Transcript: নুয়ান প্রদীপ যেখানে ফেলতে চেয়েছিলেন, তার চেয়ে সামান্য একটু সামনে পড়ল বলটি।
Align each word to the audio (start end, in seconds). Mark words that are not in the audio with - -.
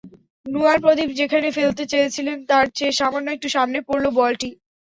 নুয়ান 0.45 0.77
প্রদীপ 0.83 1.09
যেখানে 1.19 1.47
ফেলতে 1.57 1.83
চেয়েছিলেন, 1.91 2.37
তার 2.49 2.65
চেয়ে 2.77 2.97
সামান্য 2.99 3.27
একটু 3.31 3.47
সামনে 3.55 3.79
পড়ল 3.87 4.05
বলটি। 4.19 4.49